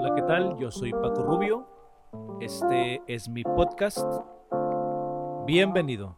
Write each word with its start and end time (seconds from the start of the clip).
Hola, 0.00 0.14
¿qué 0.14 0.22
tal? 0.22 0.56
Yo 0.60 0.70
soy 0.70 0.92
Paco 0.92 1.24
Rubio. 1.24 1.66
Este 2.40 3.02
es 3.08 3.28
mi 3.28 3.42
podcast. 3.42 4.06
Bienvenido. 5.44 6.14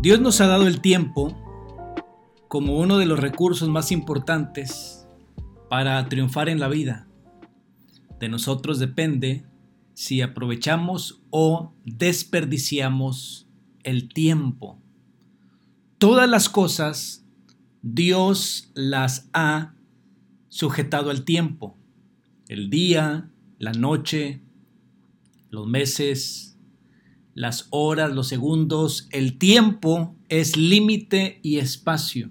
Dios 0.00 0.22
nos 0.22 0.40
ha 0.40 0.46
dado 0.46 0.66
el 0.66 0.80
tiempo 0.80 1.36
como 2.48 2.78
uno 2.78 2.96
de 2.96 3.04
los 3.04 3.20
recursos 3.20 3.68
más 3.68 3.92
importantes 3.92 5.06
para 5.68 6.02
triunfar 6.08 6.48
en 6.48 6.58
la 6.58 6.68
vida. 6.68 7.06
De 8.18 8.30
nosotros 8.30 8.78
depende 8.78 9.44
si 10.00 10.22
aprovechamos 10.22 11.20
o 11.28 11.74
desperdiciamos 11.84 13.46
el 13.82 14.08
tiempo. 14.08 14.80
Todas 15.98 16.26
las 16.26 16.48
cosas 16.48 17.26
Dios 17.82 18.70
las 18.72 19.28
ha 19.34 19.74
sujetado 20.48 21.10
al 21.10 21.26
tiempo. 21.26 21.76
El 22.48 22.70
día, 22.70 23.28
la 23.58 23.72
noche, 23.72 24.40
los 25.50 25.66
meses, 25.66 26.56
las 27.34 27.66
horas, 27.68 28.10
los 28.10 28.26
segundos, 28.26 29.06
el 29.12 29.36
tiempo 29.36 30.16
es 30.30 30.56
límite 30.56 31.40
y 31.42 31.58
espacio. 31.58 32.30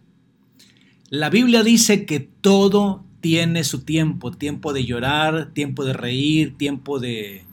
La 1.11 1.29
Biblia 1.29 1.61
dice 1.61 2.07
que 2.07 2.19
todo 2.19 3.05
tiene 3.21 3.63
su 3.63 3.85
tiempo, 3.85 4.31
tiempo 4.31 4.73
de 4.73 4.85
llorar, 4.85 5.53
tiempo 5.53 5.85
de 5.85 5.93
reír, 5.93 6.57
tiempo 6.57 6.99
de 6.99 7.47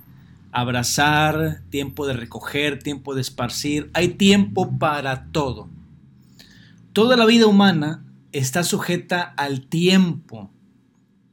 abrazar, 0.56 1.60
tiempo 1.68 2.06
de 2.06 2.14
recoger, 2.14 2.78
tiempo 2.78 3.14
de 3.14 3.20
esparcir. 3.20 3.90
Hay 3.92 4.08
tiempo 4.08 4.78
para 4.78 5.26
todo. 5.30 5.68
Toda 6.94 7.18
la 7.18 7.26
vida 7.26 7.46
humana 7.46 8.06
está 8.32 8.64
sujeta 8.64 9.20
al 9.20 9.66
tiempo. 9.66 10.50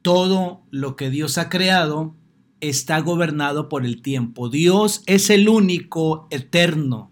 Todo 0.01 0.63
lo 0.71 0.97
que 0.97 1.09
Dios 1.09 1.37
ha 1.37 1.47
creado 1.47 2.17
está 2.59 2.99
gobernado 2.99 3.69
por 3.69 3.85
el 3.85 4.01
tiempo. 4.01 4.49
Dios 4.49 5.03
es 5.05 5.29
el 5.29 5.47
único 5.47 6.27
eterno 6.29 7.09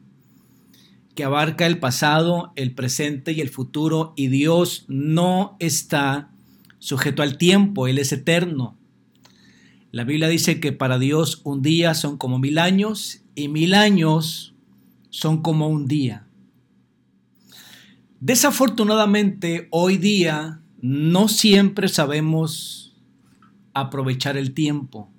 que 1.15 1.23
abarca 1.23 1.65
el 1.65 1.79
pasado, 1.79 2.51
el 2.57 2.75
presente 2.75 3.31
y 3.31 3.39
el 3.39 3.49
futuro 3.49 4.11
y 4.17 4.27
Dios 4.27 4.83
no 4.89 5.55
está 5.59 6.29
sujeto 6.79 7.23
al 7.23 7.37
tiempo, 7.37 7.87
Él 7.87 7.99
es 7.99 8.11
eterno. 8.11 8.75
La 9.91 10.05
Biblia 10.05 10.29
dice 10.29 10.61
que 10.61 10.71
para 10.71 10.97
Dios 10.99 11.41
un 11.43 11.61
día 11.61 11.93
son 11.95 12.17
como 12.17 12.39
mil 12.39 12.59
años 12.59 13.23
y 13.35 13.49
mil 13.49 13.73
años 13.73 14.55
son 15.09 15.41
como 15.41 15.67
un 15.67 15.85
día. 15.85 16.27
Desafortunadamente, 18.21 19.67
hoy 19.69 19.97
día 19.97 20.61
no 20.79 21.27
siempre 21.27 21.89
sabemos 21.89 22.95
aprovechar 23.73 24.37
el 24.37 24.53
tiempo. 24.53 25.09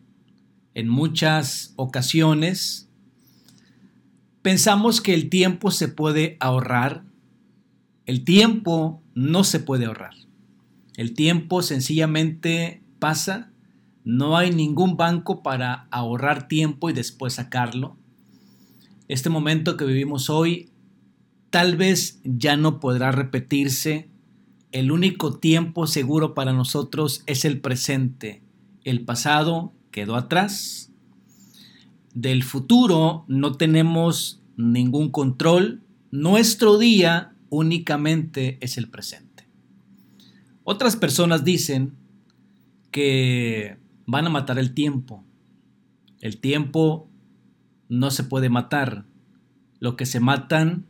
En 0.73 0.89
muchas 0.89 1.75
ocasiones 1.77 2.89
pensamos 4.41 5.03
que 5.03 5.13
el 5.13 5.29
tiempo 5.29 5.71
se 5.71 5.89
puede 5.89 6.39
ahorrar. 6.41 7.05
El 8.07 8.25
tiempo 8.25 9.03
no 9.15 9.45
se 9.45 9.61
puede 9.61 9.85
ahorrar. 9.85 10.15
El 10.97 11.13
tiempo 11.13 11.61
sencillamente 11.61 12.83
pasa 12.99 13.52
no 14.05 14.37
hay 14.37 14.51
ningún 14.51 14.97
banco 14.97 15.43
para 15.43 15.87
ahorrar 15.91 16.49
tiempo 16.49 16.91
y 16.91 16.93
después 16.93 17.35
sacarlo. 17.35 17.97
Este 19.09 19.31
momento 19.31 19.77
que 19.77 19.85
vivimos 19.85 20.31
hoy 20.31 20.71
tal 21.51 21.77
vez 21.77 22.21
ya 22.25 22.57
no 22.57 22.81
podrá 22.81 23.13
repetirse. 23.13 24.09
El 24.73 24.91
único 24.91 25.39
tiempo 25.39 25.87
seguro 25.87 26.35
para 26.35 26.53
nosotros 26.53 27.23
es 27.27 27.45
el 27.45 27.61
presente. 27.61 28.43
El 28.85 29.05
pasado 29.05 29.75
quedó 29.91 30.17
atrás. 30.17 30.91
Del 32.15 32.43
futuro 32.43 33.25
no 33.29 33.53
tenemos 33.53 34.43
ningún 34.57 35.11
control. 35.11 35.83
Nuestro 36.11 36.79
día 36.79 37.35
únicamente 37.51 38.59
es 38.61 38.79
el 38.79 38.89
presente. 38.89 39.47
Otras 40.65 40.97
personas 40.97 41.45
dicen 41.45 41.95
que 42.91 43.82
van 44.07 44.27
a 44.27 44.31
matar 44.31 44.59
el 44.59 44.75
tiempo. 44.75 45.25
El 46.21 46.39
tiempo 46.39 47.11
no 47.89 48.11
se 48.11 48.25
puede 48.25 48.49
matar. 48.49 49.07
Lo 49.81 49.97
que 49.97 50.07
se 50.07 50.21
matan 50.21 50.87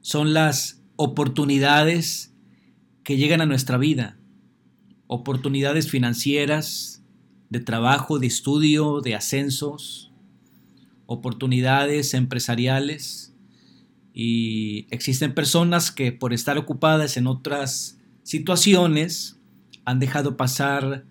son 0.00 0.34
las 0.34 0.82
oportunidades 0.96 2.34
que 3.02 3.16
llegan 3.16 3.40
a 3.40 3.46
nuestra 3.46 3.78
vida. 3.78 4.18
Oportunidades 5.06 5.90
financieras, 5.90 7.02
de 7.50 7.60
trabajo, 7.60 8.18
de 8.18 8.26
estudio, 8.26 9.00
de 9.00 9.14
ascensos, 9.14 10.12
oportunidades 11.06 12.14
empresariales. 12.14 13.34
Y 14.12 14.86
existen 14.90 15.34
personas 15.34 15.90
que 15.90 16.12
por 16.12 16.32
estar 16.32 16.58
ocupadas 16.58 17.16
en 17.16 17.26
otras 17.26 17.98
situaciones 18.22 19.38
han 19.84 19.98
dejado 19.98 20.36
pasar 20.36 21.04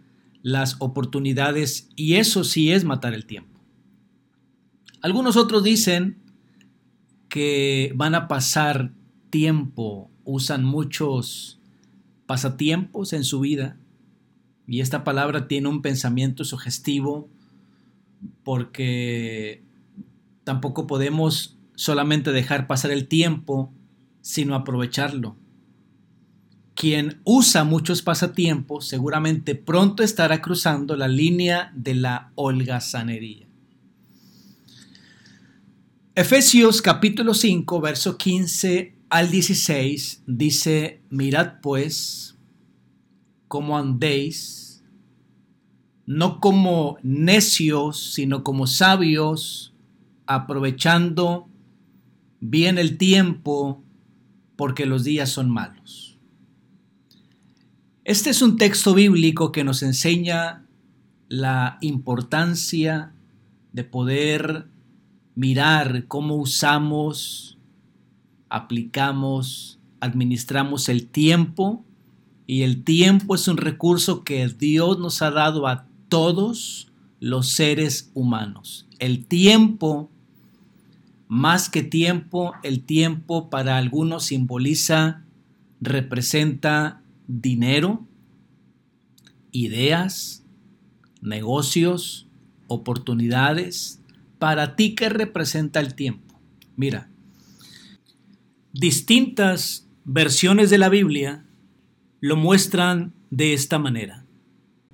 las 0.43 0.75
oportunidades 0.79 1.89
y 1.95 2.15
eso 2.15 2.43
sí 2.43 2.71
es 2.71 2.83
matar 2.83 3.13
el 3.13 3.25
tiempo. 3.25 3.59
Algunos 5.01 5.37
otros 5.37 5.63
dicen 5.63 6.21
que 7.29 7.91
van 7.95 8.13
a 8.13 8.27
pasar 8.27 8.93
tiempo, 9.29 10.11
usan 10.23 10.63
muchos 10.63 11.59
pasatiempos 12.27 13.13
en 13.13 13.23
su 13.23 13.39
vida 13.39 13.77
y 14.67 14.81
esta 14.81 15.03
palabra 15.03 15.47
tiene 15.47 15.69
un 15.69 15.81
pensamiento 15.81 16.43
sugestivo 16.43 17.29
porque 18.43 19.63
tampoco 20.43 20.87
podemos 20.87 21.57
solamente 21.75 22.31
dejar 22.31 22.67
pasar 22.67 22.91
el 22.91 23.07
tiempo, 23.07 23.73
sino 24.21 24.55
aprovecharlo. 24.55 25.35
Quien 26.83 27.21
usa 27.23 27.63
muchos 27.63 28.01
pasatiempos 28.01 28.89
seguramente 28.89 29.55
pronto 29.55 30.03
estará 30.03 30.41
cruzando 30.41 30.97
la 30.97 31.07
línea 31.07 31.71
de 31.73 31.95
la 31.95 32.33
holgazanería. 32.35 33.47
Efesios 36.13 36.81
capítulo 36.81 37.35
5, 37.35 37.79
verso 37.79 38.17
15 38.17 38.97
al 39.09 39.31
16 39.31 40.23
dice, 40.27 40.99
mirad 41.09 41.61
pues 41.61 42.35
cómo 43.47 43.77
andéis, 43.77 44.83
no 46.05 46.41
como 46.41 46.97
necios, 47.01 48.11
sino 48.11 48.43
como 48.43 48.67
sabios, 48.67 49.73
aprovechando 50.25 51.47
bien 52.41 52.77
el 52.77 52.97
tiempo, 52.97 53.81
porque 54.57 54.85
los 54.85 55.05
días 55.05 55.29
son 55.29 55.49
malos. 55.49 56.12
Este 58.05 58.31
es 58.31 58.41
un 58.41 58.57
texto 58.57 58.93
bíblico 58.93 59.53
que 59.53 59.63
nos 59.63 59.81
enseña 59.81 60.65
la 61.29 61.77
importancia 61.79 63.13
de 63.71 63.85
poder 63.85 64.67
mirar 65.35 66.05
cómo 66.09 66.35
usamos, 66.35 67.57
aplicamos, 68.49 69.79
administramos 70.01 70.89
el 70.89 71.07
tiempo. 71.07 71.85
Y 72.45 72.63
el 72.63 72.83
tiempo 72.83 73.35
es 73.35 73.47
un 73.47 73.55
recurso 73.55 74.25
que 74.25 74.45
Dios 74.49 74.99
nos 74.99 75.21
ha 75.21 75.31
dado 75.31 75.65
a 75.65 75.85
todos 76.09 76.91
los 77.21 77.51
seres 77.51 78.11
humanos. 78.13 78.85
El 78.99 79.25
tiempo, 79.25 80.11
más 81.29 81.69
que 81.69 81.83
tiempo, 81.83 82.53
el 82.63 82.83
tiempo 82.83 83.49
para 83.49 83.77
algunos 83.77 84.25
simboliza, 84.25 85.23
representa 85.79 87.02
dinero, 87.27 88.05
ideas, 89.51 90.43
negocios, 91.21 92.27
oportunidades. 92.67 94.01
Para 94.39 94.75
ti, 94.75 94.95
¿qué 94.95 95.09
representa 95.09 95.79
el 95.79 95.95
tiempo? 95.95 96.39
Mira, 96.75 97.09
distintas 98.73 99.87
versiones 100.05 100.69
de 100.69 100.77
la 100.77 100.89
Biblia 100.89 101.45
lo 102.19 102.35
muestran 102.35 103.13
de 103.29 103.53
esta 103.53 103.79
manera. 103.79 104.25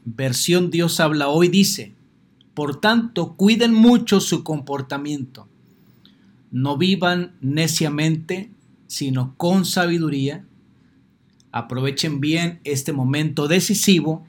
Versión 0.06 0.72
Dios 0.72 1.00
habla 1.00 1.30
hoy 1.30 1.48
dice, 1.48 1.94
por 2.54 2.82
tanto, 2.82 3.36
cuiden 3.36 3.74
mucho 3.74 4.20
su 4.20 4.44
comportamiento. 4.44 5.48
No 6.52 6.78
vivan 6.78 7.36
neciamente, 7.42 8.52
sino 8.88 9.36
con 9.38 9.66
sabiduría, 9.66 10.46
Aprovechen 11.52 12.20
bien 12.20 12.60
este 12.64 12.94
momento 12.94 13.48
decisivo 13.48 14.26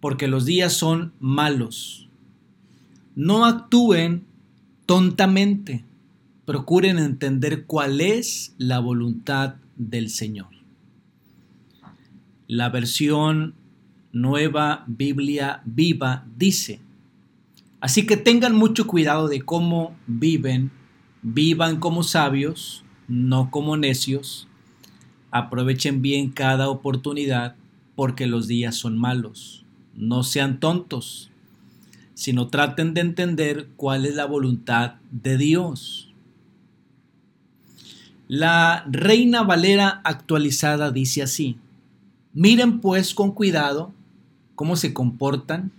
porque 0.00 0.28
los 0.28 0.46
días 0.46 0.72
son 0.72 1.12
malos. 1.20 2.08
No 3.14 3.44
actúen 3.44 4.24
tontamente. 4.86 5.84
procuren 6.46 6.98
entender 6.98 7.64
cuál 7.64 8.00
es 8.00 8.54
la 8.58 8.80
voluntad 8.80 9.54
del 9.76 10.10
Señor. 10.10 10.48
La 12.48 12.70
versión 12.70 13.54
Nueva 14.12 14.82
Biblia 14.88 15.62
Viva 15.64 16.24
dice, 16.36 16.80
así 17.80 18.04
que 18.04 18.16
tengan 18.16 18.56
mucho 18.56 18.88
cuidado 18.88 19.28
de 19.28 19.42
cómo 19.42 19.94
viven, 20.08 20.72
vivan 21.22 21.78
como 21.78 22.02
sabios, 22.02 22.82
no 23.06 23.52
como 23.52 23.76
necios, 23.76 24.48
aprovechen 25.30 26.02
bien 26.02 26.30
cada 26.30 26.68
oportunidad 26.68 27.56
porque 27.94 28.26
los 28.26 28.48
días 28.48 28.76
son 28.76 28.98
malos. 28.98 29.64
No 29.94 30.22
sean 30.22 30.60
tontos, 30.60 31.30
sino 32.14 32.48
traten 32.48 32.94
de 32.94 33.00
entender 33.00 33.68
cuál 33.76 34.06
es 34.06 34.14
la 34.14 34.26
voluntad 34.26 34.94
de 35.10 35.36
Dios. 35.38 36.12
La 38.28 38.84
Reina 38.88 39.42
Valera 39.42 40.00
actualizada 40.04 40.92
dice 40.92 41.22
así, 41.22 41.56
miren 42.32 42.80
pues 42.80 43.12
con 43.14 43.32
cuidado 43.32 43.92
cómo 44.54 44.76
se 44.76 44.94
comportan, 44.94 45.72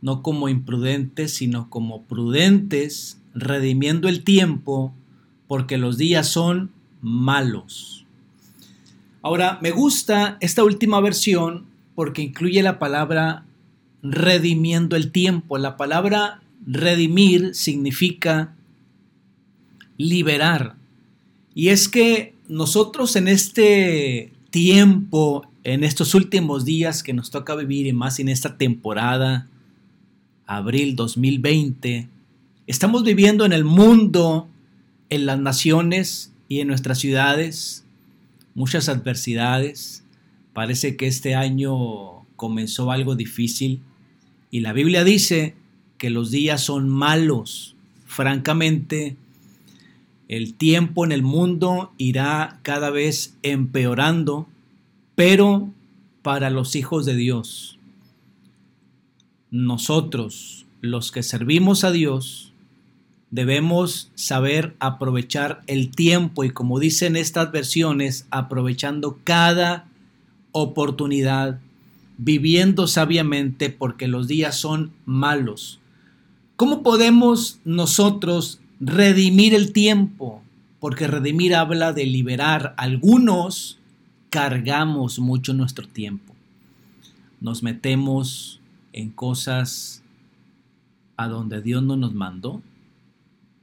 no 0.00 0.22
como 0.22 0.48
imprudentes, 0.48 1.34
sino 1.34 1.68
como 1.68 2.02
prudentes, 2.02 3.20
redimiendo 3.34 4.08
el 4.08 4.22
tiempo, 4.22 4.92
porque 5.48 5.78
los 5.78 5.98
días 5.98 6.28
son 6.28 6.70
malos. 7.00 8.06
Ahora, 9.28 9.58
me 9.60 9.72
gusta 9.72 10.38
esta 10.40 10.64
última 10.64 11.00
versión 11.00 11.66
porque 11.94 12.22
incluye 12.22 12.62
la 12.62 12.78
palabra 12.78 13.44
redimiendo 14.02 14.96
el 14.96 15.12
tiempo. 15.12 15.58
La 15.58 15.76
palabra 15.76 16.40
redimir 16.66 17.54
significa 17.54 18.54
liberar. 19.98 20.76
Y 21.54 21.68
es 21.68 21.90
que 21.90 22.36
nosotros 22.48 23.16
en 23.16 23.28
este 23.28 24.32
tiempo 24.48 25.46
en 25.62 25.84
estos 25.84 26.14
últimos 26.14 26.64
días 26.64 27.02
que 27.02 27.12
nos 27.12 27.30
toca 27.30 27.54
vivir 27.54 27.86
y 27.86 27.92
más 27.92 28.20
en 28.20 28.30
esta 28.30 28.56
temporada, 28.56 29.46
abril 30.46 30.96
2020, 30.96 32.08
estamos 32.66 33.04
viviendo 33.04 33.44
en 33.44 33.52
el 33.52 33.64
mundo, 33.64 34.48
en 35.10 35.26
las 35.26 35.38
naciones 35.38 36.32
y 36.48 36.60
en 36.60 36.68
nuestras 36.68 36.98
ciudades 36.98 37.84
muchas 38.58 38.90
adversidades. 38.90 40.04
Parece 40.52 40.96
que 40.96 41.06
este 41.06 41.34
año 41.34 42.26
comenzó 42.36 42.90
algo 42.90 43.16
difícil 43.16 43.80
y 44.50 44.60
la 44.60 44.74
Biblia 44.74 45.04
dice 45.04 45.54
que 45.96 46.10
los 46.10 46.30
días 46.30 46.60
son 46.60 46.90
malos. 46.90 47.74
Francamente, 48.04 49.16
el 50.28 50.54
tiempo 50.54 51.06
en 51.06 51.12
el 51.12 51.22
mundo 51.22 51.92
irá 51.96 52.60
cada 52.62 52.90
vez 52.90 53.34
empeorando 53.42 54.46
pero 55.18 55.74
para 56.22 56.48
los 56.48 56.76
hijos 56.76 57.04
de 57.04 57.16
Dios, 57.16 57.80
nosotros, 59.50 60.64
los 60.80 61.10
que 61.10 61.24
servimos 61.24 61.82
a 61.82 61.90
Dios, 61.90 62.52
debemos 63.30 64.10
saber 64.14 64.74
aprovechar 64.80 65.62
el 65.66 65.90
tiempo 65.90 66.44
y 66.44 66.50
como 66.50 66.78
dicen 66.78 67.16
estas 67.16 67.52
versiones, 67.52 68.26
aprovechando 68.30 69.18
cada 69.24 69.86
oportunidad, 70.52 71.60
viviendo 72.16 72.86
sabiamente 72.86 73.70
porque 73.70 74.08
los 74.08 74.28
días 74.28 74.56
son 74.56 74.92
malos. 75.04 75.78
¿Cómo 76.56 76.82
podemos 76.82 77.60
nosotros 77.64 78.60
redimir 78.80 79.54
el 79.54 79.72
tiempo? 79.72 80.42
Porque 80.80 81.06
redimir 81.06 81.54
habla 81.54 81.92
de 81.92 82.06
liberar 82.06 82.74
algunos 82.76 83.78
cargamos 84.30 85.18
mucho 85.18 85.54
nuestro 85.54 85.86
tiempo. 85.86 86.34
Nos 87.40 87.62
metemos 87.62 88.60
en 88.92 89.10
cosas 89.10 90.02
a 91.16 91.28
donde 91.28 91.62
Dios 91.62 91.82
no 91.82 91.96
nos 91.96 92.14
mandó 92.14 92.62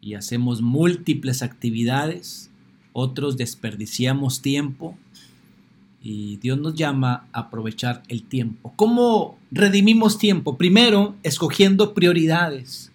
y 0.05 0.13
hacemos 0.13 0.61
múltiples 0.61 1.41
actividades, 1.41 2.51
otros 2.93 3.37
desperdiciamos 3.37 4.43
tiempo 4.43 4.95
y 5.99 6.37
Dios 6.37 6.59
nos 6.59 6.75
llama 6.75 7.25
a 7.33 7.39
aprovechar 7.39 8.03
el 8.07 8.21
tiempo. 8.21 8.71
¿Cómo 8.75 9.39
redimimos 9.49 10.19
tiempo? 10.19 10.57
Primero, 10.57 11.15
escogiendo 11.23 11.95
prioridades 11.95 12.91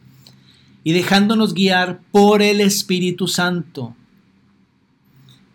y 0.85 0.93
dejándonos 0.93 1.53
guiar 1.53 2.01
por 2.13 2.43
el 2.43 2.61
Espíritu 2.61 3.27
Santo 3.27 3.97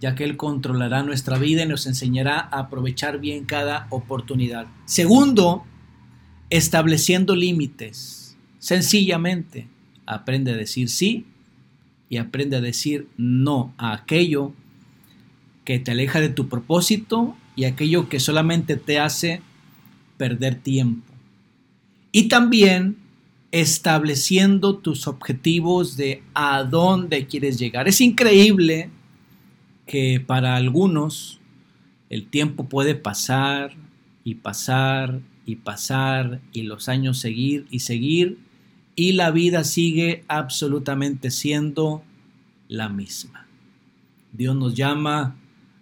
ya 0.01 0.13
que 0.13 0.25
Él 0.25 0.35
controlará 0.35 1.03
nuestra 1.03 1.37
vida 1.37 1.63
y 1.63 1.67
nos 1.67 1.87
enseñará 1.87 2.37
a 2.51 2.59
aprovechar 2.59 3.19
bien 3.19 3.45
cada 3.45 3.87
oportunidad. 3.91 4.67
Segundo, 4.83 5.63
estableciendo 6.49 7.33
límites. 7.33 8.37
Sencillamente, 8.59 9.69
aprende 10.05 10.51
a 10.51 10.57
decir 10.57 10.89
sí 10.89 11.25
y 12.09 12.17
aprende 12.17 12.57
a 12.57 12.61
decir 12.61 13.07
no 13.17 13.73
a 13.77 13.93
aquello 13.93 14.53
que 15.63 15.79
te 15.79 15.91
aleja 15.91 16.21
de 16.21 16.29
tu 16.29 16.47
propósito 16.47 17.35
y 17.55 17.65
aquello 17.65 18.09
que 18.09 18.19
solamente 18.19 18.77
te 18.77 18.99
hace 18.99 19.41
perder 20.17 20.55
tiempo. 20.55 21.11
Y 22.11 22.27
también 22.27 22.97
estableciendo 23.51 24.77
tus 24.77 25.07
objetivos 25.07 25.97
de 25.97 26.21
a 26.33 26.63
dónde 26.63 27.25
quieres 27.25 27.57
llegar. 27.57 27.87
Es 27.87 28.01
increíble 28.01 28.89
que 29.85 30.19
para 30.19 30.55
algunos 30.55 31.39
el 32.09 32.27
tiempo 32.27 32.67
puede 32.67 32.95
pasar 32.95 33.73
y 34.23 34.35
pasar 34.35 35.21
y 35.45 35.57
pasar 35.57 36.41
y 36.51 36.63
los 36.63 36.89
años 36.89 37.19
seguir 37.19 37.65
y 37.69 37.79
seguir 37.79 38.39
y 38.95 39.13
la 39.13 39.31
vida 39.31 39.63
sigue 39.63 40.23
absolutamente 40.27 41.31
siendo 41.31 42.03
la 42.67 42.89
misma. 42.89 43.45
Dios 44.31 44.55
nos 44.55 44.73
llama 44.75 45.35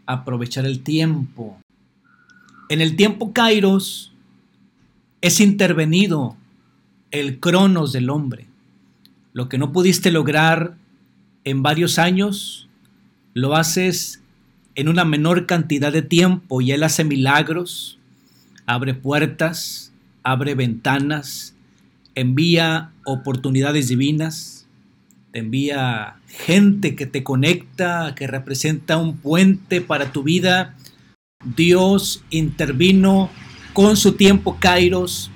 a 0.05 0.13
aprovechar 0.13 0.65
el 0.65 0.81
tiempo. 0.81 1.57
En 2.69 2.81
el 2.81 2.95
tiempo 2.95 3.33
Kairos 3.33 4.13
es 5.21 5.39
intervenido 5.39 6.35
el 7.11 7.39
cronos 7.39 7.93
del 7.93 8.09
hombre. 8.09 8.47
Lo 9.31 9.49
que 9.49 9.57
no 9.57 9.71
pudiste 9.71 10.11
lograr 10.11 10.75
en 11.43 11.63
varios 11.63 11.99
años, 11.99 12.67
lo 13.33 13.55
haces 13.55 14.21
en 14.75 14.89
una 14.89 15.05
menor 15.05 15.45
cantidad 15.45 15.91
de 15.91 16.01
tiempo 16.01 16.61
y 16.61 16.71
Él 16.71 16.83
hace 16.83 17.03
milagros, 17.03 17.99
abre 18.65 18.93
puertas, 18.93 19.91
abre 20.23 20.55
ventanas, 20.55 21.55
envía 22.15 22.91
oportunidades 23.05 23.87
divinas, 23.87 24.67
te 25.31 25.39
envía 25.39 26.15
gente 26.27 26.95
que 26.95 27.05
te 27.05 27.23
conecta, 27.23 28.13
que 28.15 28.27
representa 28.27 28.97
un 28.97 29.17
puente 29.17 29.81
para 29.81 30.11
tu 30.11 30.23
vida. 30.23 30.75
Dios 31.55 32.23
intervino 32.29 33.29
con 33.73 33.97
su 33.97 34.13
tiempo 34.13 34.57
Kairos 34.59 35.31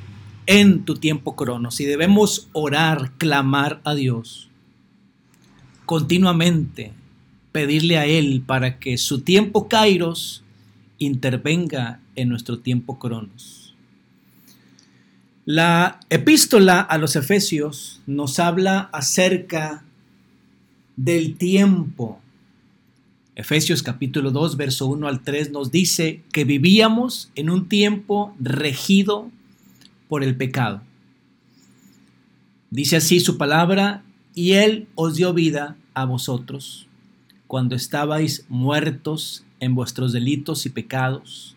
en 0.45 0.85
tu 0.85 0.95
tiempo 0.95 1.35
Cronos 1.35 1.79
y 1.81 1.85
debemos 1.85 2.47
orar, 2.53 3.11
clamar 3.17 3.81
a 3.83 3.95
Dios 3.95 4.47
continuamente 5.87 6.91
pedirle 7.53 7.97
a 7.97 8.05
Él 8.05 8.43
para 8.45 8.77
que 8.77 8.99
su 8.99 9.21
tiempo 9.21 9.67
Kairos 9.67 10.43
intervenga 10.99 12.01
en 12.15 12.29
nuestro 12.29 12.59
tiempo 12.59 12.99
Cronos. 12.99 13.66
La 15.49 16.01
epístola 16.09 16.81
a 16.81 16.97
los 16.97 17.15
Efesios 17.15 18.01
nos 18.05 18.37
habla 18.37 18.89
acerca 18.91 19.85
del 20.97 21.37
tiempo. 21.37 22.19
Efesios 23.33 23.81
capítulo 23.81 24.31
2, 24.31 24.57
verso 24.57 24.87
1 24.87 25.07
al 25.07 25.21
3 25.21 25.51
nos 25.51 25.71
dice 25.71 26.21
que 26.33 26.43
vivíamos 26.43 27.31
en 27.35 27.49
un 27.49 27.69
tiempo 27.69 28.35
regido 28.41 29.31
por 30.09 30.21
el 30.21 30.35
pecado. 30.35 30.81
Dice 32.69 32.97
así 32.97 33.21
su 33.21 33.37
palabra, 33.37 34.03
y 34.35 34.51
Él 34.51 34.89
os 34.95 35.15
dio 35.15 35.33
vida 35.33 35.77
a 35.93 36.03
vosotros 36.03 36.87
cuando 37.47 37.73
estabais 37.73 38.43
muertos 38.49 39.45
en 39.61 39.75
vuestros 39.75 40.11
delitos 40.11 40.65
y 40.65 40.71
pecados, 40.71 41.55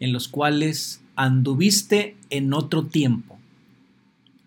en 0.00 0.12
los 0.12 0.26
cuales 0.26 1.02
anduviste 1.16 2.16
en 2.30 2.52
otro 2.52 2.84
tiempo, 2.86 3.38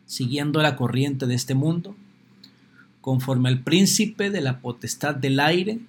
siguiendo 0.06 0.62
la 0.62 0.76
corriente 0.76 1.26
de 1.26 1.36
este 1.36 1.56
mundo, 1.56 1.96
conforme 3.02 3.50
al 3.50 3.62
príncipe 3.62 4.30
de 4.30 4.42
la 4.42 4.60
potestad 4.60 5.16
del 5.16 5.40
aire, 5.40 5.80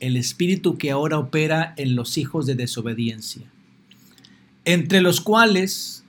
el 0.00 0.16
espíritu 0.16 0.76
que 0.76 0.90
ahora 0.90 1.18
opera 1.18 1.72
en 1.76 1.94
los 1.94 2.18
hijos 2.18 2.46
de 2.46 2.56
desobediencia, 2.56 3.42
entre 4.64 5.00
los 5.00 5.20
cuales 5.20 6.04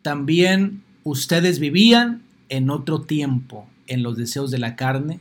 también 0.00 0.82
ustedes 1.04 1.58
vivían 1.58 2.22
en 2.48 2.70
otro 2.70 3.02
tiempo, 3.02 3.66
en 3.86 4.02
los 4.02 4.16
deseos 4.16 4.50
de 4.50 4.58
la 4.58 4.76
carne, 4.76 5.20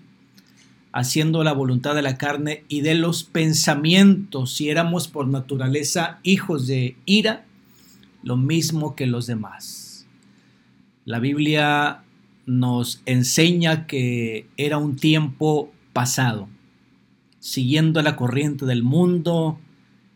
haciendo 0.94 1.44
la 1.44 1.54
voluntad 1.54 1.96
de 1.96 2.02
la 2.02 2.18
carne 2.18 2.64
y 2.68 2.82
de 2.82 2.96
los 2.96 3.24
pensamientos, 3.24 4.54
si 4.54 4.70
éramos 4.70 5.08
por 5.08 5.28
naturaleza 5.28 6.20
hijos 6.24 6.68
de 6.68 6.96
ira, 7.06 7.46
lo 8.24 8.38
mismo 8.38 8.96
que 8.96 9.08
los 9.08 9.28
demás. 9.28 10.08
La 11.06 11.20
Biblia 11.20 12.04
nos 12.46 13.02
enseña 13.06 13.88
que 13.88 14.48
era 14.58 14.78
un 14.78 14.96
tiempo 14.96 15.72
pasado, 15.94 16.48
siguiendo 17.40 18.02
la 18.02 18.16
corriente 18.16 18.66
del 18.66 18.84
mundo, 18.84 19.60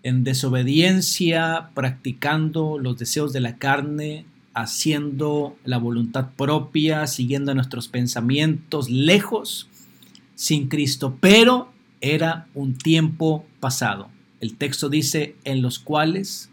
en 0.03 0.23
desobediencia, 0.23 1.71
practicando 1.73 2.77
los 2.77 2.97
deseos 2.99 3.33
de 3.33 3.39
la 3.39 3.57
carne, 3.57 4.25
haciendo 4.53 5.57
la 5.65 5.79
voluntad 5.79 6.29
propia, 6.37 7.07
siguiendo 7.07 7.55
nuestros 7.55 7.87
pensamientos, 7.87 8.89
lejos, 8.89 9.67
sin 10.35 10.67
Cristo, 10.67 11.17
pero 11.19 11.71
era 12.01 12.47
un 12.53 12.77
tiempo 12.77 13.45
pasado. 13.59 14.09
El 14.39 14.55
texto 14.55 14.89
dice, 14.89 15.35
en 15.43 15.61
los 15.61 15.79
cuales 15.79 16.51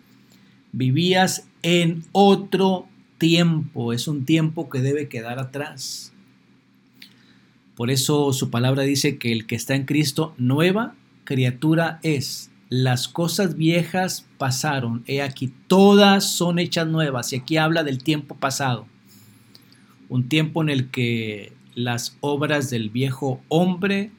vivías 0.73 1.47
en 1.63 2.05
otro 2.13 2.89
tiempo, 3.19 3.93
es 3.93 4.09
un 4.09 4.25
tiempo 4.25 4.69
que 4.69 4.81
debe 4.81 5.09
quedar 5.09 5.39
atrás. 5.39 6.13
Por 7.77 7.91
eso 7.91 8.33
su 8.33 8.51
palabra 8.51 8.83
dice 8.83 9.17
que 9.19 9.33
el 9.33 9.47
que 9.47 9.55
está 9.55 9.75
en 9.75 9.85
Cristo, 9.85 10.35
nueva 10.39 10.95
criatura 11.25 12.01
es. 12.03 12.51
Las 12.69 13.07
cosas 13.07 13.57
viejas 13.57 14.27
pasaron, 14.39 15.05
he 15.07 15.23
aquí, 15.23 15.53
todas 15.67 16.25
son 16.25 16.59
hechas 16.59 16.87
nuevas. 16.87 17.33
Y 17.33 17.37
aquí 17.37 17.59
habla 17.59 17.85
del 17.85 18.03
tiempo 18.03 18.35
pasado. 18.35 18.87
Un 20.09 20.29
tiempo 20.29 20.63
en 20.63 20.69
el 20.71 20.91
que 20.91 21.53
las 21.75 22.17
obras 22.21 22.71
del 22.71 22.91
viejo 22.91 23.41
hombre 23.49 24.11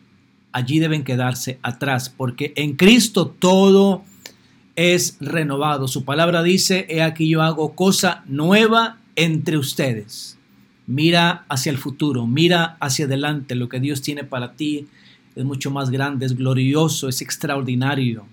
allí 0.51 0.79
deben 0.79 1.03
quedarse 1.03 1.59
atrás, 1.63 2.09
porque 2.09 2.53
en 2.55 2.75
Cristo 2.75 3.27
todo 3.27 4.03
es 4.75 5.17
renovado. 5.19 5.87
Su 5.87 6.03
palabra 6.05 6.43
dice, 6.43 6.85
he 6.89 7.01
aquí 7.01 7.29
yo 7.29 7.41
hago 7.41 7.75
cosa 7.75 8.23
nueva 8.27 8.97
entre 9.15 9.57
ustedes. 9.57 10.37
Mira 10.87 11.45
hacia 11.47 11.71
el 11.71 11.77
futuro, 11.77 12.27
mira 12.27 12.77
hacia 12.79 13.05
adelante. 13.05 13.55
Lo 13.55 13.69
que 13.69 13.79
Dios 13.79 14.01
tiene 14.01 14.23
para 14.23 14.53
ti 14.53 14.87
es 15.35 15.45
mucho 15.45 15.71
más 15.71 15.89
grande, 15.89 16.25
es 16.25 16.35
glorioso, 16.35 17.07
es 17.07 17.21
extraordinario. 17.21 18.25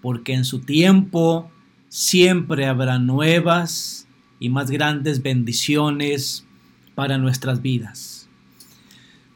Porque 0.00 0.32
en 0.32 0.44
su 0.44 0.60
tiempo 0.60 1.50
siempre 1.88 2.66
habrá 2.66 2.98
nuevas 2.98 4.06
y 4.38 4.48
más 4.48 4.70
grandes 4.70 5.22
bendiciones 5.22 6.46
para 6.94 7.18
nuestras 7.18 7.60
vidas. 7.60 8.28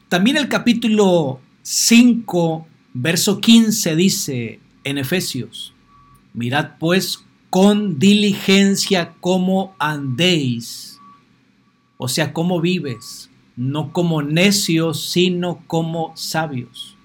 También 0.08 0.36
el 0.36 0.48
capítulo 0.48 1.40
5, 1.62 2.66
verso 2.94 3.40
15 3.40 3.96
dice 3.96 4.60
en 4.84 4.98
Efesios, 4.98 5.73
mirad 6.34 6.72
pues 6.78 7.24
con 7.48 7.98
diligencia 7.98 9.14
cómo 9.20 9.74
andéis, 9.78 11.00
o 11.96 12.08
sea, 12.08 12.32
cómo 12.32 12.60
vives, 12.60 13.30
no 13.56 13.92
como 13.92 14.22
necios, 14.22 15.08
sino 15.10 15.62
como 15.66 16.14
sabios. 16.16 16.96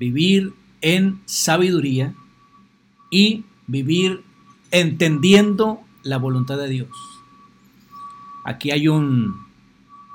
Vivir 0.00 0.54
en 0.80 1.20
sabiduría 1.26 2.14
y 3.10 3.44
vivir 3.66 4.22
entendiendo 4.70 5.80
la 6.02 6.16
voluntad 6.16 6.56
de 6.56 6.68
Dios. 6.68 6.88
Aquí 8.44 8.70
hay 8.70 8.88
un 8.88 9.46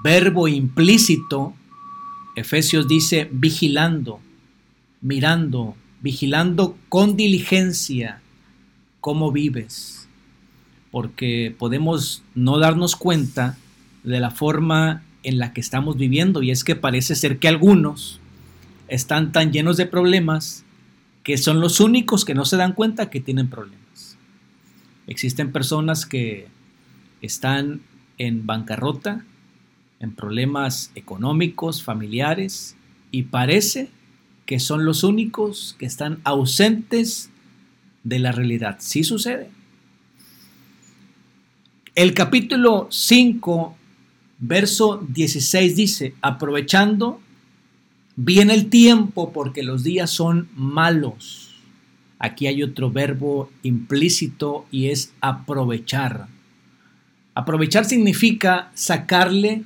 verbo 0.03 0.47
implícito. 0.47 1.53
Efesios 2.35 2.87
dice 2.87 3.29
vigilando, 3.31 4.19
mirando, 5.01 5.75
vigilando 6.01 6.77
con 6.89 7.15
diligencia 7.15 8.21
cómo 8.99 9.31
vives, 9.31 10.07
porque 10.91 11.55
podemos 11.57 12.23
no 12.35 12.59
darnos 12.59 12.95
cuenta 12.95 13.57
de 14.03 14.19
la 14.19 14.31
forma 14.31 15.03
en 15.23 15.37
la 15.37 15.53
que 15.53 15.61
estamos 15.61 15.97
viviendo 15.97 16.41
y 16.41 16.51
es 16.51 16.63
que 16.63 16.75
parece 16.75 17.15
ser 17.15 17.37
que 17.37 17.47
algunos 17.47 18.19
están 18.87 19.31
tan 19.31 19.51
llenos 19.51 19.77
de 19.77 19.85
problemas 19.85 20.63
que 21.23 21.37
son 21.37 21.61
los 21.61 21.79
únicos 21.79 22.25
que 22.25 22.33
no 22.33 22.45
se 22.45 22.57
dan 22.57 22.73
cuenta 22.73 23.09
que 23.09 23.19
tienen 23.19 23.49
problemas. 23.49 24.17
Existen 25.07 25.51
personas 25.51 26.05
que 26.05 26.47
están 27.21 27.81
en 28.17 28.45
bancarrota, 28.45 29.23
en 29.99 30.13
problemas 30.13 30.91
económicos, 30.95 31.83
familiares, 31.83 32.75
y 33.11 33.23
parece 33.23 33.89
que 34.51 34.59
son 34.59 34.83
los 34.83 35.05
únicos 35.05 35.77
que 35.79 35.85
están 35.85 36.19
ausentes 36.25 37.29
de 38.03 38.19
la 38.19 38.33
realidad. 38.33 38.79
Sí 38.81 39.05
sucede. 39.05 39.49
El 41.95 42.13
capítulo 42.13 42.89
5, 42.91 43.77
verso 44.39 45.07
16 45.07 45.75
dice, 45.77 46.15
aprovechando 46.21 47.21
bien 48.17 48.49
el 48.49 48.69
tiempo 48.69 49.31
porque 49.31 49.63
los 49.63 49.85
días 49.85 50.09
son 50.09 50.49
malos. 50.53 51.55
Aquí 52.19 52.47
hay 52.47 52.61
otro 52.61 52.91
verbo 52.91 53.49
implícito 53.63 54.65
y 54.69 54.87
es 54.87 55.13
aprovechar. 55.21 56.27
Aprovechar 57.35 57.85
significa 57.85 58.69
sacarle 58.73 59.63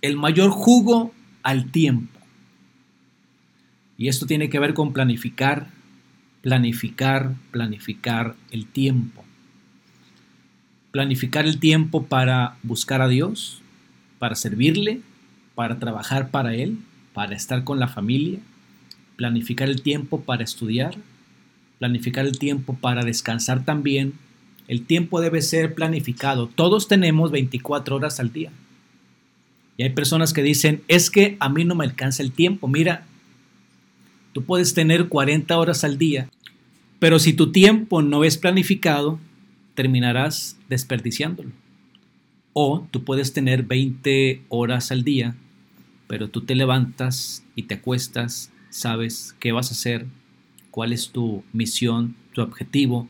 el 0.00 0.16
mayor 0.16 0.48
jugo 0.48 1.12
al 1.42 1.70
tiempo. 1.70 2.17
Y 3.98 4.06
esto 4.06 4.26
tiene 4.26 4.48
que 4.48 4.60
ver 4.60 4.74
con 4.74 4.92
planificar, 4.92 5.66
planificar, 6.40 7.34
planificar 7.50 8.36
el 8.52 8.64
tiempo. 8.64 9.24
Planificar 10.92 11.46
el 11.46 11.58
tiempo 11.58 12.06
para 12.06 12.56
buscar 12.62 13.02
a 13.02 13.08
Dios, 13.08 13.60
para 14.20 14.36
servirle, 14.36 15.00
para 15.56 15.80
trabajar 15.80 16.30
para 16.30 16.54
Él, 16.54 16.78
para 17.12 17.34
estar 17.34 17.64
con 17.64 17.80
la 17.80 17.88
familia. 17.88 18.38
Planificar 19.16 19.68
el 19.68 19.82
tiempo 19.82 20.20
para 20.20 20.44
estudiar, 20.44 20.94
planificar 21.80 22.24
el 22.24 22.38
tiempo 22.38 22.74
para 22.80 23.02
descansar 23.04 23.64
también. 23.64 24.12
El 24.68 24.86
tiempo 24.86 25.20
debe 25.20 25.42
ser 25.42 25.74
planificado. 25.74 26.46
Todos 26.46 26.86
tenemos 26.86 27.32
24 27.32 27.96
horas 27.96 28.20
al 28.20 28.32
día. 28.32 28.52
Y 29.76 29.82
hay 29.82 29.90
personas 29.90 30.32
que 30.32 30.42
dicen, 30.42 30.82
es 30.86 31.10
que 31.10 31.36
a 31.40 31.48
mí 31.48 31.64
no 31.64 31.74
me 31.74 31.84
alcanza 31.84 32.22
el 32.22 32.30
tiempo. 32.30 32.68
Mira, 32.68 33.07
tú 34.38 34.44
puedes 34.44 34.72
tener 34.72 35.08
40 35.08 35.58
horas 35.58 35.82
al 35.82 35.98
día, 35.98 36.28
pero 37.00 37.18
si 37.18 37.32
tu 37.32 37.50
tiempo 37.50 38.02
no 38.02 38.22
es 38.22 38.38
planificado, 38.38 39.18
terminarás 39.74 40.56
desperdiciándolo. 40.68 41.50
O 42.52 42.86
tú 42.92 43.02
puedes 43.02 43.32
tener 43.32 43.64
20 43.64 44.42
horas 44.48 44.92
al 44.92 45.02
día, 45.02 45.34
pero 46.06 46.28
tú 46.28 46.42
te 46.42 46.54
levantas 46.54 47.44
y 47.56 47.64
te 47.64 47.74
acuestas, 47.74 48.52
sabes 48.70 49.34
qué 49.40 49.50
vas 49.50 49.70
a 49.70 49.74
hacer, 49.74 50.06
cuál 50.70 50.92
es 50.92 51.10
tu 51.10 51.42
misión, 51.52 52.14
tu 52.32 52.40
objetivo, 52.40 53.08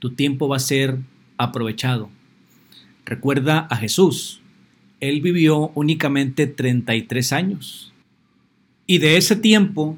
tu 0.00 0.14
tiempo 0.14 0.48
va 0.48 0.56
a 0.56 0.58
ser 0.58 0.98
aprovechado. 1.38 2.10
Recuerda 3.04 3.68
a 3.70 3.76
Jesús, 3.76 4.40
él 4.98 5.20
vivió 5.20 5.70
únicamente 5.76 6.48
33 6.48 7.32
años. 7.32 7.92
Y 8.84 8.98
de 8.98 9.16
ese 9.16 9.36
tiempo, 9.36 9.96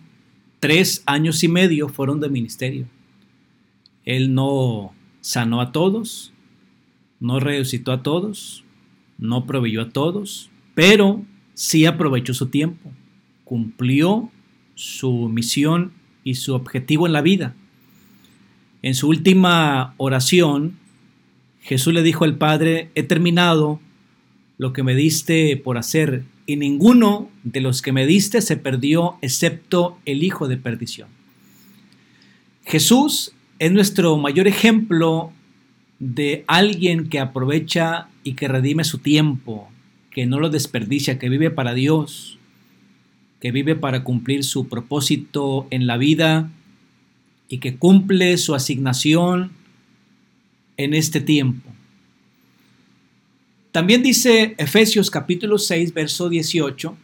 tres 0.61 1.03
años 1.07 1.43
y 1.43 1.49
medio 1.49 1.89
fueron 1.89 2.21
de 2.21 2.29
ministerio. 2.29 2.87
Él 4.05 4.35
no 4.35 4.95
sanó 5.21 5.61
a 5.61 5.73
todos, 5.73 6.33
no 7.21 7.41
resucitó 7.41 7.93
a 7.93 8.03
todos, 8.03 8.65
no 9.19 9.47
proveyó 9.47 9.83
a 9.83 9.91
todos, 9.91 10.51
pero 10.75 11.25
sí 11.55 11.87
aprovechó 11.87 12.35
su 12.35 12.47
tiempo, 12.47 12.91
cumplió 13.45 14.31
su 14.75 15.29
misión 15.29 15.93
y 16.25 16.37
su 16.37 16.55
objetivo 16.55 17.07
en 17.07 17.13
la 17.13 17.23
vida. 17.23 17.55
En 18.83 18.95
su 18.95 19.09
última 19.09 19.95
oración, 19.97 20.79
Jesús 21.61 21.93
le 21.93 22.03
dijo 22.03 22.25
al 22.25 22.39
Padre, 22.39 22.91
he 22.95 23.03
terminado 23.03 23.81
lo 24.57 24.73
que 24.73 24.83
me 24.83 24.95
diste 24.95 25.57
por 25.57 25.79
hacer, 25.79 26.25
y 26.49 26.57
ninguno 26.57 27.29
de 27.45 27.61
los 27.61 27.83
que 27.83 27.93
me 27.93 28.07
diste 28.07 28.41
se 28.41 28.57
perdió 28.57 29.17
excepto 29.21 29.99
el 30.07 30.25
Hijo 30.25 30.49
de 30.49 30.57
perdición. 30.57 31.09
Jesús 32.65 33.33
es 33.59 33.71
nuestro 33.71 34.17
mayor 34.17 34.49
ejemplo 34.49 35.31
de 35.99 36.45
alguien 36.47 37.11
que 37.11 37.21
aprovecha 37.21 38.09
y 38.25 38.33
que 38.33 38.49
redime 38.49 38.85
su 38.85 38.97
tiempo, 38.97 39.69
que 40.11 40.25
no 40.25 40.41
lo 40.41 40.49
desperdicia, 40.49 41.19
que 41.19 41.29
vive 41.29 41.51
para 41.51 41.75
Dios, 41.75 42.39
que 43.41 43.53
vive 43.53 43.77
para 43.77 44.03
cumplir 44.03 44.43
su 44.43 44.69
propósito 44.69 45.67
en 45.69 45.87
la 45.87 45.99
vida 45.99 46.51
y 47.51 47.59
que 47.59 47.77
cumple 47.77 48.39
su 48.39 48.55
asignación 48.55 49.53
en 50.79 50.95
este 50.95 51.21
tiempo. 51.21 51.71
También 53.79 54.03
dice 54.03 54.57
Efesios 54.59 55.09
capítulo 55.09 55.57
6, 55.57 55.95
verso 55.95 56.29
18, 56.29 56.97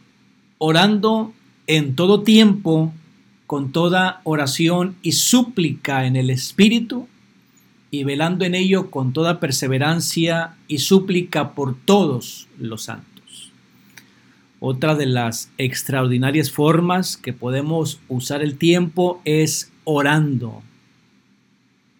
orando 0.58 1.32
en 1.68 1.94
todo 1.94 2.24
tiempo, 2.24 2.92
con 3.46 3.70
toda 3.70 4.20
oración 4.24 4.96
y 5.00 5.12
súplica 5.12 6.04
en 6.04 6.16
el 6.16 6.30
Espíritu, 6.30 7.06
y 7.92 8.02
velando 8.02 8.44
en 8.44 8.56
ello 8.56 8.90
con 8.90 9.12
toda 9.12 9.38
perseverancia 9.38 10.56
y 10.66 10.78
súplica 10.78 11.52
por 11.54 11.76
todos 11.76 12.48
los 12.58 12.82
santos. 12.82 13.52
Otra 14.58 14.96
de 14.96 15.06
las 15.06 15.52
extraordinarias 15.58 16.50
formas 16.50 17.16
que 17.16 17.32
podemos 17.32 18.00
usar 18.08 18.42
el 18.42 18.58
tiempo 18.58 19.22
es 19.24 19.70
orando. 19.84 20.60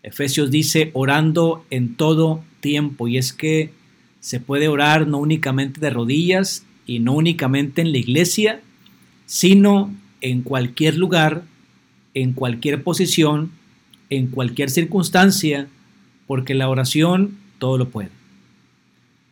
Efesios 0.03 0.51
dice 0.51 0.91
orando 0.95 1.65
en 1.71 1.95
todo 1.95 2.43
tiempo 2.61 3.07
y 3.07 3.19
es 3.19 3.33
que 3.33 3.84
se 4.25 4.41
puede 4.41 4.69
orar 4.69 5.07
no 5.07 5.19
únicamente 5.19 5.83
de 5.83 5.91
rodillas 5.91 6.65
y 6.87 6.99
no 6.99 7.13
únicamente 7.13 7.83
en 7.83 7.93
la 7.93 7.99
iglesia, 7.99 8.63
sino 9.27 9.95
en 10.23 10.41
cualquier 10.41 10.97
lugar, 10.97 11.43
en 12.15 12.33
cualquier 12.33 12.83
posición, 12.83 13.51
en 14.09 14.29
cualquier 14.29 14.71
circunstancia, 14.71 15.69
porque 16.27 16.55
la 16.55 16.71
oración 16.71 17.37
todo 17.59 17.77
lo 17.77 17.91
puede. 17.91 18.09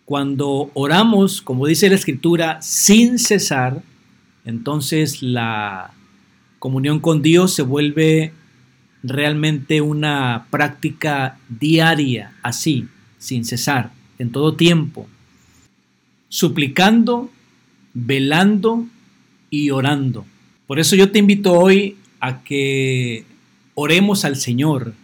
Cuando 0.04 0.70
oramos, 0.74 1.40
como 1.40 1.66
dice 1.66 1.88
la 1.88 1.94
escritura, 1.94 2.60
sin 2.60 3.18
cesar, 3.18 3.82
entonces 4.44 5.22
la 5.22 5.94
comunión 6.58 7.00
con 7.00 7.22
Dios 7.22 7.54
se 7.54 7.62
vuelve 7.62 8.34
realmente 9.02 9.80
una 9.80 10.48
práctica 10.50 11.38
diaria, 11.48 12.34
así, 12.42 12.88
sin 13.16 13.46
cesar, 13.46 13.90
en 14.22 14.30
todo 14.30 14.54
tiempo, 14.54 15.08
suplicando, 16.28 17.28
velando 17.92 18.86
y 19.50 19.70
orando. 19.70 20.24
Por 20.68 20.78
eso 20.78 20.94
yo 20.94 21.10
te 21.10 21.18
invito 21.18 21.52
hoy 21.54 21.96
a 22.20 22.44
que 22.44 23.24
oremos 23.74 24.24
al 24.24 24.36
Señor 24.36 24.94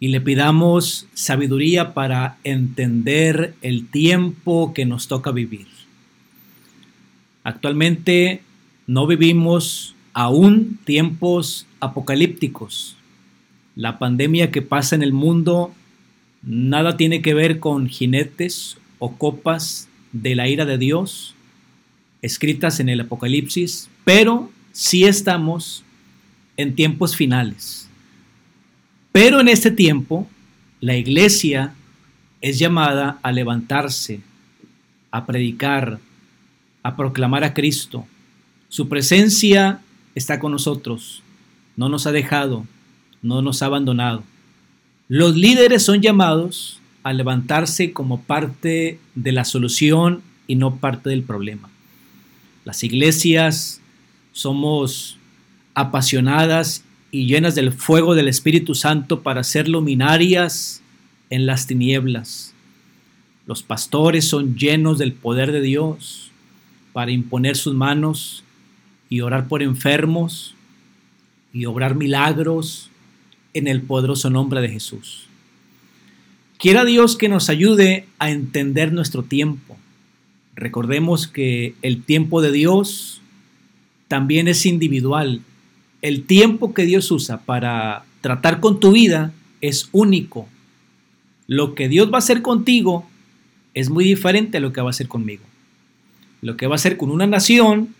y 0.00 0.08
le 0.08 0.20
pidamos 0.20 1.06
sabiduría 1.14 1.94
para 1.94 2.36
entender 2.44 3.54
el 3.62 3.88
tiempo 3.88 4.74
que 4.74 4.84
nos 4.84 5.08
toca 5.08 5.30
vivir. 5.30 5.68
Actualmente 7.42 8.42
no 8.86 9.06
vivimos 9.06 9.94
aún 10.12 10.78
tiempos 10.84 11.66
apocalípticos. 11.80 12.98
La 13.76 13.98
pandemia 13.98 14.50
que 14.50 14.60
pasa 14.60 14.94
en 14.94 15.02
el 15.02 15.14
mundo 15.14 15.72
nada 16.42 16.96
tiene 16.96 17.22
que 17.22 17.34
ver 17.34 17.58
con 17.60 17.88
jinetes 17.88 18.78
o 18.98 19.16
copas 19.16 19.88
de 20.12 20.34
la 20.34 20.48
ira 20.48 20.64
de 20.64 20.78
Dios 20.78 21.34
escritas 22.22 22.80
en 22.80 22.88
el 22.88 23.00
Apocalipsis, 23.00 23.88
pero 24.04 24.50
sí 24.72 25.04
estamos 25.04 25.84
en 26.56 26.74
tiempos 26.74 27.16
finales. 27.16 27.88
Pero 29.12 29.40
en 29.40 29.48
este 29.48 29.70
tiempo, 29.70 30.28
la 30.80 30.96
iglesia 30.96 31.74
es 32.40 32.58
llamada 32.58 33.18
a 33.22 33.32
levantarse, 33.32 34.20
a 35.10 35.26
predicar, 35.26 35.98
a 36.82 36.96
proclamar 36.96 37.44
a 37.44 37.54
Cristo. 37.54 38.06
Su 38.68 38.88
presencia 38.88 39.80
está 40.14 40.38
con 40.38 40.52
nosotros, 40.52 41.22
no 41.76 41.88
nos 41.88 42.06
ha 42.06 42.12
dejado, 42.12 42.66
no 43.22 43.42
nos 43.42 43.62
ha 43.62 43.66
abandonado. 43.66 44.22
Los 45.12 45.34
líderes 45.34 45.82
son 45.82 46.02
llamados 46.02 46.78
a 47.02 47.12
levantarse 47.12 47.92
como 47.92 48.20
parte 48.20 49.00
de 49.16 49.32
la 49.32 49.44
solución 49.44 50.22
y 50.46 50.54
no 50.54 50.76
parte 50.76 51.10
del 51.10 51.24
problema. 51.24 51.68
Las 52.64 52.84
iglesias 52.84 53.80
somos 54.30 55.18
apasionadas 55.74 56.84
y 57.10 57.26
llenas 57.26 57.56
del 57.56 57.72
fuego 57.72 58.14
del 58.14 58.28
Espíritu 58.28 58.76
Santo 58.76 59.22
para 59.22 59.42
ser 59.42 59.68
luminarias 59.68 60.80
en 61.28 61.44
las 61.44 61.66
tinieblas. 61.66 62.54
Los 63.46 63.64
pastores 63.64 64.28
son 64.28 64.54
llenos 64.54 64.96
del 64.98 65.12
poder 65.12 65.50
de 65.50 65.60
Dios 65.60 66.30
para 66.92 67.10
imponer 67.10 67.56
sus 67.56 67.74
manos 67.74 68.44
y 69.08 69.22
orar 69.22 69.48
por 69.48 69.64
enfermos 69.64 70.54
y 71.52 71.64
obrar 71.64 71.96
milagros 71.96 72.89
en 73.54 73.68
el 73.68 73.82
poderoso 73.82 74.30
nombre 74.30 74.60
de 74.60 74.68
Jesús. 74.68 75.26
Quiera 76.58 76.84
Dios 76.84 77.16
que 77.16 77.28
nos 77.28 77.48
ayude 77.48 78.06
a 78.18 78.30
entender 78.30 78.92
nuestro 78.92 79.22
tiempo. 79.22 79.78
Recordemos 80.54 81.26
que 81.26 81.74
el 81.80 82.02
tiempo 82.02 82.42
de 82.42 82.52
Dios 82.52 83.22
también 84.08 84.46
es 84.46 84.66
individual. 84.66 85.40
El 86.02 86.24
tiempo 86.24 86.74
que 86.74 86.84
Dios 86.84 87.10
usa 87.10 87.40
para 87.42 88.04
tratar 88.20 88.60
con 88.60 88.78
tu 88.78 88.92
vida 88.92 89.32
es 89.60 89.88
único. 89.92 90.48
Lo 91.46 91.74
que 91.74 91.88
Dios 91.88 92.12
va 92.12 92.16
a 92.16 92.18
hacer 92.18 92.42
contigo 92.42 93.08
es 93.72 93.88
muy 93.88 94.04
diferente 94.04 94.58
a 94.58 94.60
lo 94.60 94.72
que 94.72 94.82
va 94.82 94.88
a 94.88 94.90
hacer 94.90 95.08
conmigo. 95.08 95.44
Lo 96.42 96.56
que 96.56 96.66
va 96.66 96.74
a 96.74 96.76
hacer 96.76 96.96
con 96.96 97.10
una 97.10 97.26
nación 97.26 97.94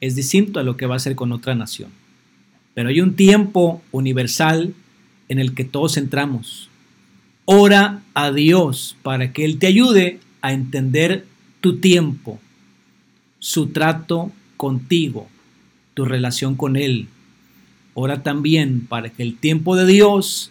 es 0.00 0.16
distinto 0.16 0.60
a 0.60 0.62
lo 0.64 0.76
que 0.76 0.86
va 0.86 0.94
a 0.94 0.96
hacer 0.96 1.14
con 1.14 1.32
otra 1.32 1.54
nación. 1.54 1.90
Pero 2.74 2.88
hay 2.88 3.00
un 3.00 3.14
tiempo 3.14 3.82
universal 3.92 4.74
en 5.32 5.38
el 5.38 5.54
que 5.54 5.64
todos 5.64 5.96
entramos. 5.96 6.68
Ora 7.46 8.02
a 8.12 8.30
Dios 8.30 8.96
para 9.02 9.32
que 9.32 9.46
Él 9.46 9.58
te 9.58 9.66
ayude 9.66 10.20
a 10.42 10.52
entender 10.52 11.26
tu 11.62 11.78
tiempo, 11.78 12.38
su 13.38 13.68
trato 13.68 14.30
contigo, 14.58 15.28
tu 15.94 16.04
relación 16.04 16.54
con 16.54 16.76
Él. 16.76 17.08
Ora 17.94 18.22
también 18.22 18.86
para 18.86 19.08
que 19.08 19.22
el 19.22 19.38
tiempo 19.38 19.74
de 19.74 19.86
Dios 19.86 20.50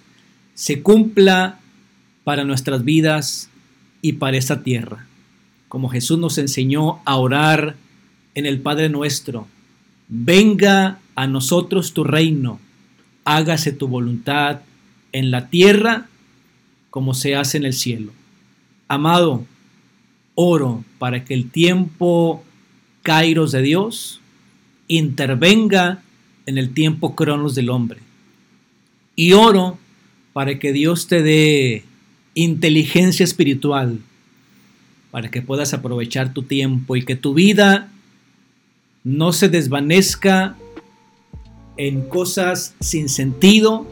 se 0.56 0.82
cumpla 0.82 1.60
para 2.24 2.44
nuestras 2.44 2.84
vidas 2.84 3.52
y 4.02 4.13
para 4.13 4.38
esta 4.38 4.63
tierra. 4.63 5.06
Como 5.67 5.89
Jesús 5.89 6.17
nos 6.17 6.39
enseñó 6.39 7.02
a 7.06 7.17
orar 7.17 7.76
en 8.34 8.48
el 8.48 8.60
Padre 8.60 8.89
nuestro. 8.89 9.48
Venga 10.08 11.00
a 11.13 11.28
nosotros 11.28 11.94
tu 11.94 12.04
reino, 12.04 12.60
hágase 13.26 13.72
tu 13.72 13.88
voluntad 13.88 14.62
en 15.12 15.32
la 15.32 15.50
tierra 15.50 16.08
como 16.89 17.13
se 17.13 17.36
hace 17.36 17.58
en 17.58 17.65
el 17.65 17.74
cielo. 17.74 18.12
Amado, 18.88 19.45
oro 20.36 20.84
para 21.00 21.24
que 21.24 21.34
el 21.34 21.50
tiempo 21.50 22.43
kairos 23.04 23.52
de 23.52 23.62
Dios 23.62 24.21
intervenga 24.88 26.04
en 26.45 26.58
el 26.58 26.74
tiempo 26.74 27.15
cronos 27.15 27.56
del 27.56 27.69
hombre. 27.69 28.00
Y 29.15 29.34
oro 29.34 29.78
para 30.34 30.60
que 30.60 30.74
Dios 30.74 31.08
te 31.08 31.21
dé 31.21 31.84
inteligencia 32.34 33.24
espiritual, 33.24 34.00
para 35.12 35.30
que 35.30 35.41
puedas 35.41 35.74
aprovechar 35.74 36.34
tu 36.34 36.43
tiempo 36.43 36.95
y 36.95 37.04
que 37.04 37.15
tu 37.15 37.34
vida 37.34 37.91
no 39.04 39.34
se 39.34 39.50
desvanezca 39.50 40.56
en 41.78 42.08
cosas 42.08 42.76
sin 42.80 43.10
sentido, 43.10 43.88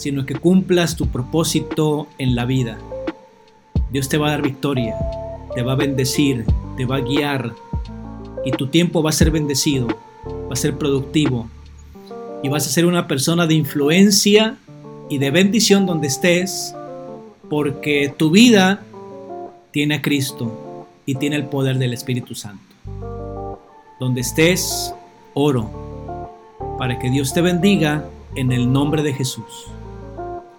sino 0.00 0.24
que 0.24 0.34
cumplas 0.34 0.96
tu 0.96 1.08
propósito 1.08 2.06
en 2.16 2.34
la 2.34 2.46
vida. 2.46 2.78
Dios 3.92 4.08
te 4.08 4.16
va 4.16 4.28
a 4.28 4.30
dar 4.30 4.42
victoria, 4.42 4.96
te 5.54 5.62
va 5.62 5.72
a 5.72 5.76
bendecir, 5.76 6.46
te 6.78 6.86
va 6.86 6.96
a 6.96 7.00
guiar 7.00 7.52
y 8.42 8.50
tu 8.52 8.68
tiempo 8.68 9.02
va 9.02 9.10
a 9.10 9.12
ser 9.12 9.30
bendecido, 9.30 9.88
va 9.88 10.52
a 10.52 10.56
ser 10.56 10.78
productivo 10.78 11.50
y 12.42 12.48
vas 12.48 12.66
a 12.66 12.70
ser 12.70 12.86
una 12.86 13.06
persona 13.06 13.46
de 13.46 13.52
influencia 13.52 14.56
y 15.10 15.18
de 15.18 15.30
bendición 15.30 15.84
donde 15.84 16.06
estés 16.06 16.74
porque 17.50 18.14
tu 18.16 18.30
vida 18.30 18.82
tiene 19.70 19.96
a 19.96 20.02
Cristo 20.02 20.86
y 21.04 21.16
tiene 21.16 21.36
el 21.36 21.44
poder 21.44 21.76
del 21.76 21.92
Espíritu 21.92 22.34
Santo. 22.34 22.74
Donde 24.00 24.22
estés, 24.22 24.94
oro 25.34 26.38
para 26.78 26.98
que 26.98 27.10
Dios 27.10 27.34
te 27.34 27.42
bendiga 27.42 28.06
en 28.34 28.50
el 28.50 28.72
nombre 28.72 29.02
de 29.02 29.12
Jesús. 29.12 29.66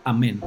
Amén. 0.04 0.42